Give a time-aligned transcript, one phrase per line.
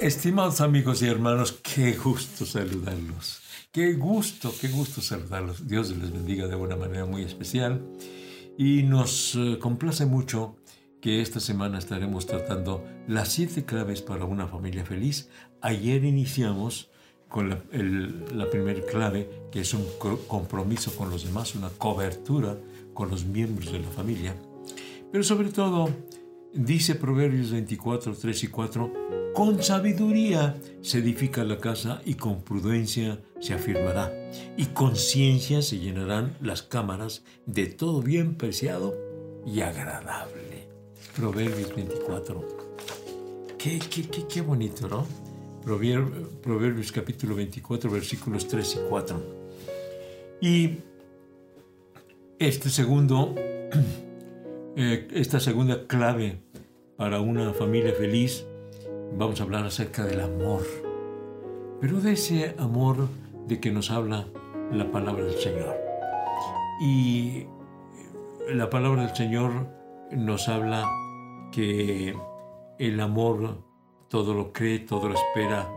[0.00, 3.42] Estimados amigos y hermanos, qué gusto saludarlos.
[3.70, 5.68] Qué gusto, qué gusto saludarlos.
[5.68, 7.84] Dios les bendiga de una manera muy especial.
[8.56, 10.56] Y nos eh, complace mucho
[11.02, 15.28] que esta semana estaremos tratando las siete claves para una familia feliz.
[15.60, 16.88] Ayer iniciamos
[17.28, 17.60] con la,
[18.50, 19.84] primera clave, que es un
[20.26, 22.56] compromiso con los demás, una cobertura
[22.94, 24.34] con los miembros de la familia.
[25.12, 25.90] Pero sobre todo,
[26.54, 33.20] dice Proverbios 24, 3 y 4, con sabiduría se edifica la casa y con prudencia
[33.40, 34.12] se afirmará.
[34.56, 38.96] Y con ciencia se llenarán las cámaras de todo bien preciado
[39.46, 40.68] y agradable.
[41.16, 42.48] Proverbios 24.
[43.58, 45.06] Qué, qué, qué, qué bonito, ¿no?
[45.64, 49.22] Proverbios capítulo 24, versículos 3 y 4.
[50.40, 50.70] Y
[52.38, 53.34] este segundo,
[54.76, 56.40] eh, esta segunda clave
[56.96, 58.46] para una familia feliz
[59.16, 60.62] vamos a hablar acerca del amor,
[61.80, 63.08] pero de ese amor
[63.46, 64.26] de que nos habla
[64.72, 65.76] la palabra del Señor.
[66.80, 67.46] Y
[68.48, 69.68] la palabra del Señor
[70.12, 70.88] nos habla
[71.52, 72.16] que
[72.78, 73.58] el amor
[74.08, 75.68] todo lo cree, todo lo espera,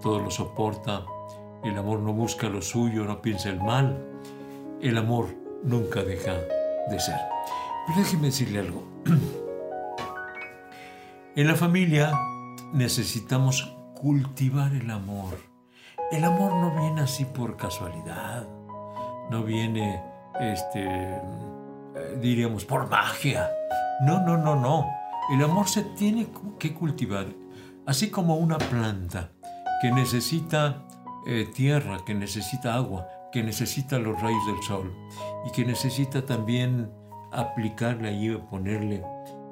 [0.00, 1.04] todo lo soporta.
[1.64, 4.04] El amor no busca lo suyo, no piensa el mal.
[4.80, 5.26] El amor
[5.62, 6.34] nunca deja
[6.90, 7.18] de ser.
[7.86, 8.82] Pero déjeme decirle algo.
[11.34, 12.12] En la familia
[12.72, 15.38] necesitamos cultivar el amor.
[16.10, 18.46] El amor no viene así por casualidad,
[19.30, 20.02] no viene,
[20.40, 23.50] este, eh, diríamos, por magia.
[24.02, 24.86] No, no, no, no.
[25.32, 27.26] El amor se tiene que cultivar,
[27.86, 29.30] así como una planta
[29.80, 30.86] que necesita
[31.26, 34.92] eh, tierra, que necesita agua, que necesita los rayos del sol
[35.46, 36.90] y que necesita también
[37.32, 39.02] aplicarle allí, ponerle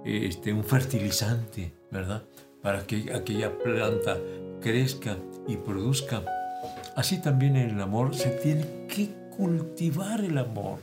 [0.04, 2.24] este, un fertilizante, ¿verdad?
[2.62, 4.18] Para que aquella planta
[4.60, 5.16] crezca
[5.46, 6.24] y produzca.
[6.96, 10.78] Así también en el amor se tiene que cultivar el amor.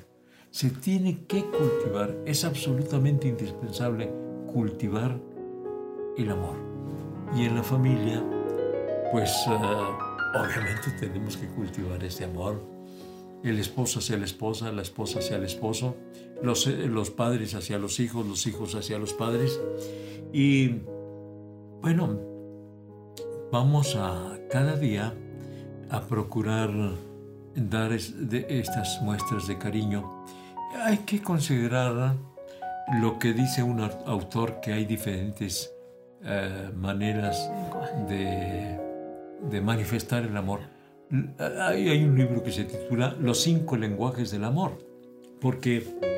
[0.49, 2.15] Se tiene que cultivar.
[2.25, 4.11] Es absolutamente indispensable
[4.51, 5.19] cultivar
[6.17, 6.55] el amor.
[7.35, 8.23] Y en la familia,
[9.11, 12.63] pues ah, obviamente tenemos que cultivar ese amor.
[13.43, 15.95] El esposo hacia la esposa, la esposa hacia el esposo,
[16.41, 19.59] los, eh, los padres hacia los hijos, los hijos hacia los padres.
[20.33, 20.77] Y
[21.81, 22.19] bueno,
[23.51, 25.13] vamos a cada día
[25.89, 26.69] a procurar
[27.55, 30.25] dar estas muestras de cariño.
[30.83, 32.15] Hay que considerar
[33.01, 35.73] lo que dice un autor que hay diferentes
[36.23, 37.49] eh, maneras
[38.07, 40.61] de, manifestar el amor.
[41.39, 44.77] Hay, hay un libro que se titula Los cinco lenguajes del amor,
[45.39, 46.16] porque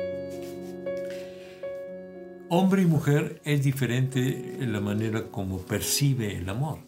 [2.50, 6.78] hombre y mujer es diferente en la manera como percibe el amor.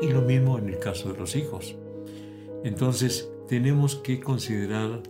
[0.00, 1.76] Y lo mismo en el caso de los hijos.
[2.62, 5.02] Entonces tenemos que considerar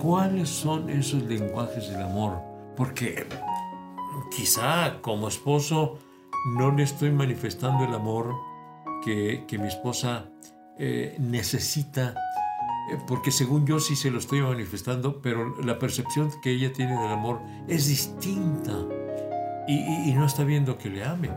[0.00, 2.40] cuáles son esos lenguajes del amor.
[2.76, 3.26] Porque
[4.34, 5.98] quizá como esposo
[6.56, 8.34] no le estoy manifestando el amor
[9.04, 10.30] que, mi esposa
[10.78, 12.14] eh, necesita
[13.06, 17.12] porque según yo sí se lo estoy manifestando, pero la percepción que ella tiene del
[17.12, 18.72] amor es distinta
[19.66, 21.30] y, no está viendo que le ame.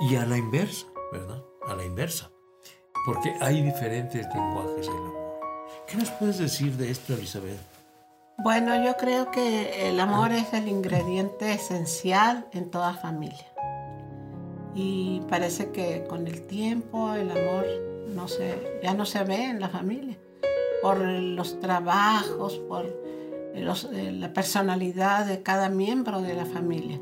[0.00, 1.42] Y a la inversa, ¿verdad?
[1.68, 2.30] A la inversa.
[3.06, 5.40] Porque hay diferentes lenguajes del amor.
[5.86, 7.60] ¿Qué nos puedes decir de esto, Elizabeth?
[8.38, 13.46] Bueno, yo creo que el amor es el ingrediente esencial en toda familia.
[14.74, 17.66] Y parece que con el tiempo el amor
[18.08, 20.16] no se, ya no se ve en la familia
[20.82, 22.86] por los trabajos, por
[23.54, 27.00] eh, la personalidad de cada miembro de la familia.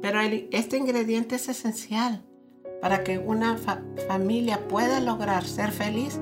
[0.00, 0.20] Pero
[0.50, 2.24] este ingrediente es esencial.
[2.80, 3.56] Para que una
[4.08, 6.20] familia pueda lograr ser feliz,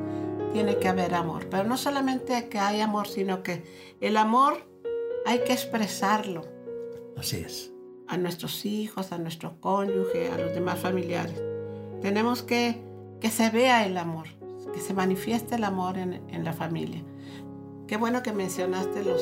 [0.52, 1.48] tiene que haber amor.
[1.48, 3.64] Pero no solamente que hay amor, sino que
[4.00, 4.68] el amor
[5.26, 6.42] hay que expresarlo.
[7.16, 7.72] Así es.
[8.06, 11.42] A nuestros hijos, a nuestro cónyuge, a los demás familiares.
[12.00, 12.80] Tenemos que
[13.22, 14.26] que se vea el amor
[14.72, 17.02] que se manifieste el amor en, la familia.
[17.86, 19.20] Qué bueno que mencionaste los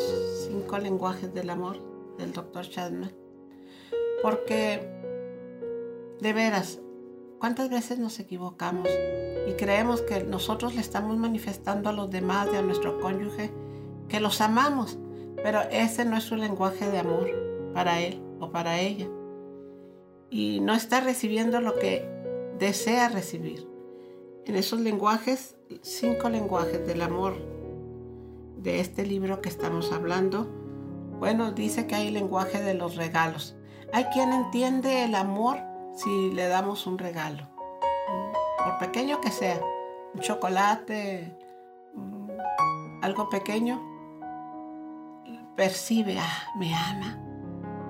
[0.48, 1.78] cinco lenguajes del amor
[2.18, 3.12] del doctor Chadman,
[4.22, 4.86] porque
[6.20, 6.80] de veras,
[7.38, 8.88] ¿cuántas veces nos equivocamos
[9.48, 13.50] y creemos que nosotros le estamos manifestando a los demás y a nuestro cónyuge
[14.08, 14.98] que los amamos,
[15.42, 17.30] pero ese no es su lenguaje de amor
[17.72, 19.08] para él o para ella?
[20.28, 22.06] Y no está recibiendo lo que
[22.58, 23.69] desea recibir
[24.46, 27.34] en esos lenguajes, cinco lenguajes del amor
[28.56, 30.48] de este libro que estamos hablando,
[31.18, 33.56] bueno, dice que hay lenguaje de los regalos.
[33.92, 35.58] Hay quien entiende el amor
[35.94, 37.48] si le damos un regalo.
[38.64, 39.60] por pequeño que sea,
[40.14, 41.34] un chocolate,
[41.94, 42.30] mm,
[43.02, 43.80] algo pequeño,
[45.56, 47.18] percibe, ah, me ama.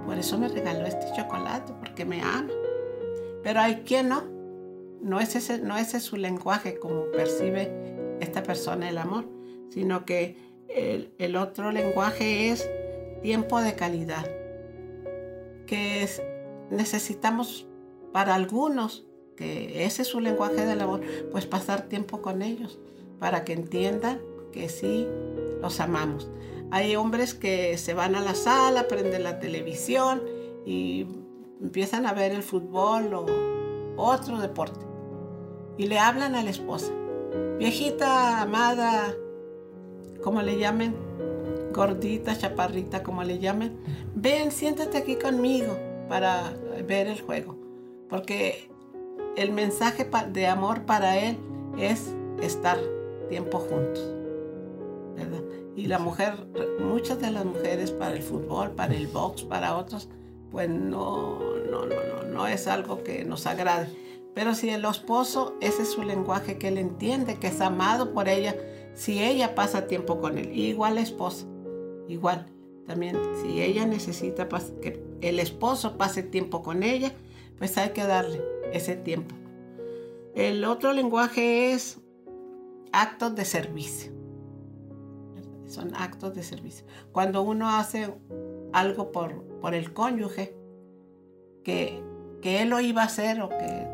[0.07, 2.51] Por eso me regaló este chocolate, porque me ama.
[3.43, 4.40] Pero hay quien no.
[5.03, 7.73] No es ese, no ese es su lenguaje como percibe
[8.21, 9.27] esta persona el amor,
[9.71, 10.37] sino que
[10.69, 12.69] el, otro lenguaje es
[13.23, 14.27] tiempo de calidad,
[15.67, 16.23] que es,
[16.71, 17.67] necesitamos
[18.13, 19.07] para algunos,
[19.37, 21.01] que ese es su lenguaje del amor,
[21.31, 22.79] pues pasar tiempo con ellos,
[23.19, 24.21] para que entiendan
[24.53, 25.07] que sí
[25.61, 26.31] los amamos.
[26.71, 30.23] Hay hombres que se van a la sala, prenden la televisión
[30.65, 31.07] y
[31.61, 33.27] empiezan a ver el fútbol o
[33.97, 34.90] otro deporte.
[35.79, 36.93] Y le hablan a la esposa.
[37.59, 39.15] Viejita, amada,
[40.23, 40.95] como le llamen,
[41.73, 43.79] gordita, chaparrita, como le llamen,
[44.15, 45.77] ven, siéntate aquí conmigo
[46.09, 46.53] para
[46.87, 47.57] ver el juego.
[48.09, 48.71] Porque
[49.37, 51.39] el mensaje de amor para él
[51.79, 52.79] es estar
[53.29, 54.15] tiempo juntos.
[55.77, 56.35] Y la mujer,
[56.81, 60.09] muchas de las mujeres para el fútbol, para el box, para otros,
[60.51, 61.39] pues no,
[61.71, 63.89] no, no, no, no es algo que nos agrade.
[64.35, 68.29] Pero si el esposo, ese es su lenguaje, que él entiende, que es amado por
[68.29, 68.57] ella,
[68.95, 71.47] si ella pasa tiempo con él, igual la esposa,
[72.09, 72.47] igual.
[72.87, 74.49] También si ella necesita
[74.81, 77.13] que el esposo pase tiempo con ella,
[77.59, 78.43] pues hay que darle
[78.73, 79.35] ese tiempo.
[80.35, 82.01] El otro lenguaje es
[82.93, 84.21] actos de servicio
[85.71, 86.85] son actos de servicio.
[87.13, 88.13] Cuando uno hace
[88.73, 90.55] algo por, por el cónyuge,
[91.65, 92.03] que,
[92.43, 93.87] que, él lo iba a hacer o que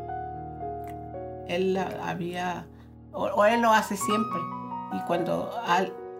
[1.49, 2.67] él había,
[3.11, 4.39] o, él lo hace siempre,
[4.93, 5.51] y cuando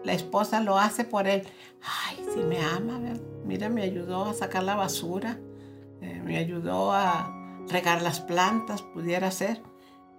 [0.04, 1.46] la esposa lo hace por él,
[2.06, 2.98] ay, si me ama,
[3.44, 5.38] mira, me ayudó a sacar la basura,
[6.00, 7.34] eh, me ayudó a
[7.68, 9.62] regar las plantas, pudiera ser.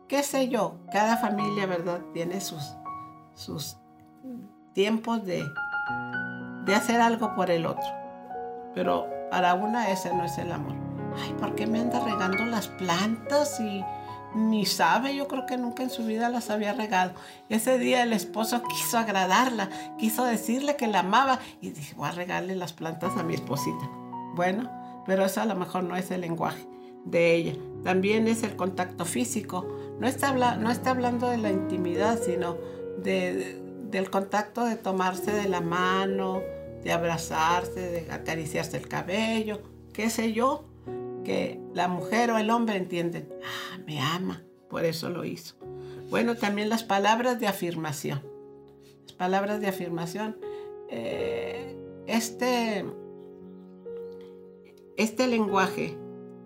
[0.07, 0.75] ¿Qué sé yo?
[0.91, 2.01] Cada familia, ¿verdad?
[2.13, 2.63] Tiene sus,
[3.35, 3.77] sus
[4.73, 5.43] tiempos de,
[6.65, 7.87] de hacer algo por el otro.
[8.73, 10.75] Pero para una ese no es el amor.
[11.21, 13.59] Ay, ¿por qué me anda regando las plantas?
[13.59, 13.83] Y
[14.35, 17.13] ni sabe, yo creo que nunca en su vida las había regado.
[17.49, 22.11] Ese día el esposo quiso agradarla, quiso decirle que la amaba y dije, voy a
[22.11, 23.89] regarle las plantas a mi esposita.
[24.35, 24.69] Bueno,
[25.05, 26.65] pero eso a lo mejor no es el lenguaje
[27.05, 27.53] de ella.
[27.83, 29.67] También es el contacto físico.
[29.99, 32.57] No está, no está hablando de la intimidad, sino
[33.03, 33.59] de,
[33.89, 36.41] del contacto de tomarse de la mano,
[36.83, 39.61] de abrazarse, de acariciarse el cabello,
[39.93, 40.68] qué sé yo,
[41.73, 45.55] la mujer o el hombre entienden, ah, me ama, por eso lo hizo.
[46.09, 48.23] Bueno, también las palabras de afirmación.
[49.05, 50.37] Las palabras de afirmación.
[50.89, 51.75] Eh,
[52.07, 52.83] este,
[54.97, 55.97] este lenguaje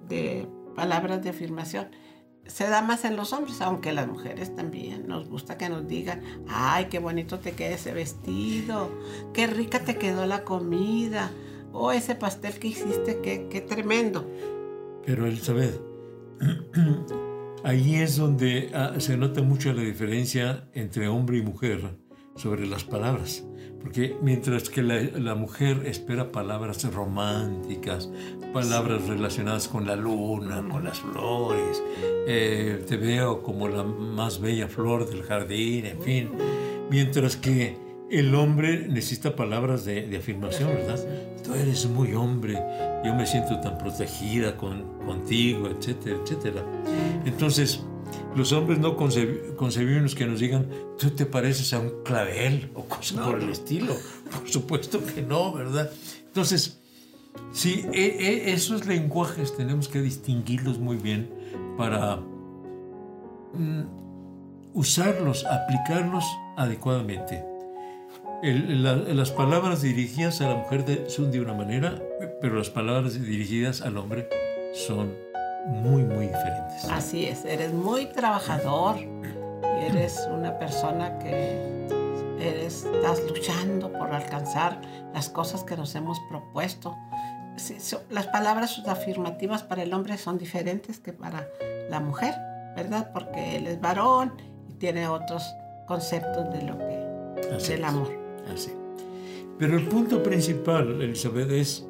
[0.07, 1.87] de palabras de afirmación
[2.45, 6.21] se da más en los hombres, aunque las mujeres también nos gusta que nos digan,
[6.49, 8.91] ay, qué bonito te queda ese vestido,
[9.33, 11.31] qué rica te quedó la comida,
[11.71, 14.29] o ese pastel que hiciste, qué, qué tremendo.
[15.05, 15.81] Pero Elizabeth,
[17.63, 21.97] ahí es donde ah, se nota mucho la diferencia entre hombre y mujer
[22.35, 23.43] sobre las palabras.
[23.81, 28.09] Porque mientras que la, mujer espera palabras románticas,
[28.53, 31.83] palabras relacionadas con la luna, con las flores,
[32.25, 36.29] eh, te veo como la más bella flor del jardín, en fin.
[36.89, 37.82] Mientras que
[38.13, 40.99] el hombre necesita palabras de, afirmación, ¿verdad?
[41.43, 42.53] Tú eres muy hombre,
[43.03, 46.63] yo me siento tan protegida con, contigo, etcétera, etcétera.
[47.25, 47.81] Entonces,
[48.35, 50.67] los hombres no concebimos que nos digan,
[50.97, 53.95] tú te pareces a un clavel o cosas por el estilo.
[54.31, 55.91] Por supuesto que no, ¿verdad?
[56.27, 56.81] Entonces,
[57.51, 61.29] sí, e, e, esos lenguajes tenemos que distinguirlos muy bien
[61.77, 62.17] para
[63.53, 63.83] mm,
[64.73, 66.25] usarlos, aplicarlos
[66.57, 67.52] adecuadamente.
[68.43, 72.01] Las palabras dirigidas a la mujer son de una manera,
[72.41, 74.27] pero las palabras dirigidas al hombre
[74.73, 75.13] son
[75.65, 76.83] muy, muy diferentes.
[76.91, 81.87] Así es, eres muy trabajador y eres una persona que
[82.37, 84.81] eres, estás luchando por alcanzar
[85.13, 86.97] las cosas que nos hemos propuesto.
[88.09, 91.47] las palabras afirmativas para el hombre son diferentes que para
[91.89, 92.35] la mujer,
[92.75, 93.11] ¿verdad?
[93.13, 94.33] Porque él es varón
[94.67, 95.55] y tiene otros
[95.87, 98.22] conceptos de lo que es el amor.
[98.47, 98.71] Así.
[99.57, 101.87] Pero el punto principal, Elizabeth, es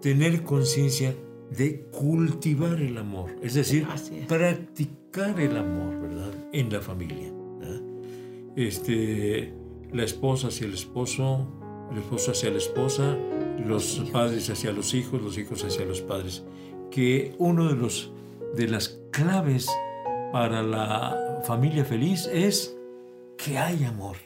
[0.00, 1.14] tener conciencia
[1.50, 3.86] de cultivar el amor, es decir,
[4.28, 6.32] practicar el amor, ¿verdad?
[6.52, 7.32] En la familia.
[8.56, 9.52] Este,
[9.92, 11.46] la esposa hacia el esposo,
[11.90, 13.16] el esposo hacia la esposa,
[13.64, 16.44] los padres hacia los hijos, los hijos hacia los padres.
[16.90, 18.12] Que uno de los
[18.56, 19.68] de las claves
[20.32, 22.76] para la familia feliz es
[23.36, 24.16] que hay amor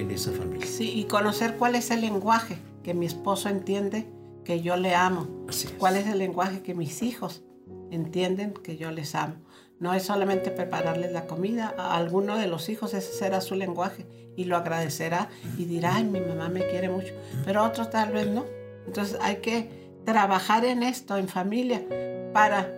[0.00, 0.66] en esa familia.
[0.66, 4.06] Sí, y conocer cuál es el lenguaje que mi esposo entiende
[4.44, 5.26] que yo le amo.
[5.48, 5.72] Así es.
[5.74, 7.42] ¿Cuál es el lenguaje que mis hijos
[7.90, 9.36] entienden que yo les amo?
[9.78, 14.06] No es solamente prepararles la comida, a alguno de los hijos ese será su lenguaje
[14.34, 17.12] y lo agradecerá y dirá, ay, mi mamá me quiere mucho,
[17.44, 18.46] pero otros tal vez no.
[18.86, 19.68] Entonces hay que
[20.04, 21.84] trabajar en esto, en familia,
[22.32, 22.70] para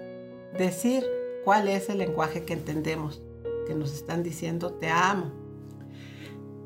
[0.56, 1.04] decir
[1.44, 3.22] cuál es el lenguaje que entendemos,
[3.66, 5.30] que nos están diciendo, te amo.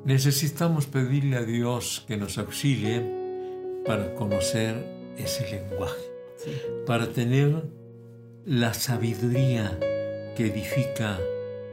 [0.04, 3.02] Necesitamos pedirle a Dios que nos auxilie
[3.86, 4.74] para conocer
[5.16, 6.00] ese lenguaje,
[6.36, 6.50] Sí,
[6.86, 7.62] para tener
[8.44, 9.78] la sabiduría
[10.36, 11.18] que edifica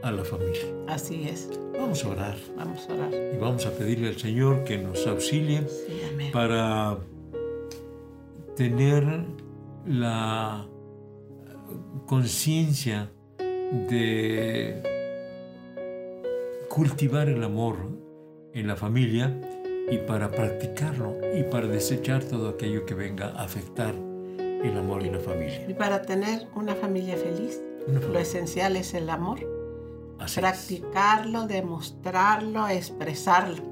[0.02, 0.62] a la familia.
[0.86, 1.48] así es.
[1.72, 3.10] Vamos a orar Vamos a orar.
[3.34, 6.98] y vamos a pedirle al Señor que nos auxilie Sí, para
[8.54, 9.04] tener
[9.86, 10.66] la
[12.06, 13.10] conciencia
[13.88, 14.82] de
[16.68, 17.76] cultivar el amor
[18.54, 19.34] en la familia
[19.90, 23.94] y para practicarlo y para desechar todo aquello que venga a afectar
[24.38, 25.64] el amor en la familia.
[25.68, 28.20] Y para tener una familia feliz, Una lo familia.
[28.22, 29.38] esencial es el amor.
[30.18, 30.40] Así es.
[30.40, 33.62] Practicarlo, demostrarlo, expresarlo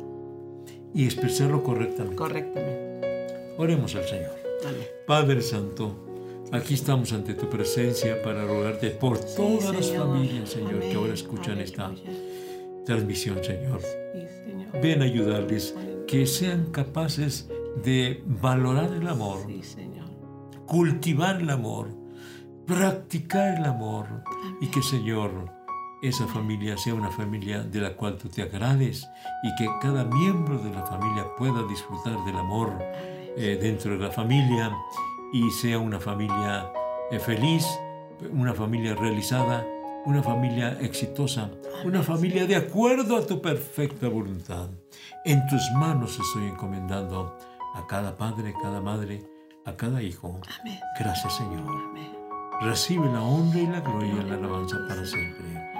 [0.94, 2.16] Y expresarlo correctamente.
[2.16, 3.54] correctamente.
[3.58, 4.30] Oremos al Señor.
[4.66, 4.86] Amén.
[5.06, 5.94] Padre Santo,
[6.52, 10.06] aquí estamos ante tu presencia para rogarte por Sí, todas las Señor.
[10.08, 10.90] familias, Señor, Amén.
[10.90, 11.92] que ahora escuchan esta
[12.86, 13.80] transmisión, Señor.
[13.82, 14.37] Sí, Señor.
[14.82, 15.74] Ven a ayudarles,
[16.06, 17.50] que sean capaces
[17.84, 20.06] de valorar el amor, Sí, Señor.
[20.66, 21.88] cultivar el amor,
[22.66, 24.06] practicar el amor
[24.60, 25.30] y que, Señor,
[26.02, 29.08] esa familia sea una familia de la cual tú te agrades
[29.42, 32.72] y que cada miembro de la familia pueda disfrutar del amor
[33.36, 34.72] eh, dentro de la familia
[35.32, 36.70] y sea una familia
[37.10, 37.66] eh, feliz,
[38.32, 39.66] una familia realizada,
[40.04, 41.50] una familia exitosa,
[41.84, 44.68] una familia de acuerdo a tu perfecta voluntad.
[45.24, 47.36] En tus manos estoy encomendando
[47.74, 49.24] a cada padre, cada madre,
[49.64, 50.40] a cada hijo.
[50.60, 50.80] Amén.
[50.98, 51.68] Gracias Señor.
[51.68, 52.16] Amén.
[52.60, 55.77] Recibe la honra y la gloria y la alabanza para siempre.